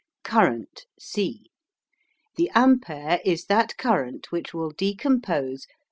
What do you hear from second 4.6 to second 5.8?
decompose 0.